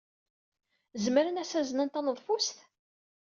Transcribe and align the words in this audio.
Zemren 1.03 1.41
ad 1.41 1.41
as-aznen 1.47 1.89
taneḍfust? 1.93 2.57